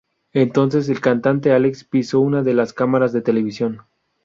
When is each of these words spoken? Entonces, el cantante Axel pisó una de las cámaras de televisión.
Entonces, 0.33 0.89
el 0.89 0.99
cantante 0.99 1.51
Axel 1.51 1.87
pisó 1.87 2.21
una 2.21 2.41
de 2.41 2.55
las 2.55 2.73
cámaras 2.73 3.13
de 3.13 3.21
televisión. 3.21 3.83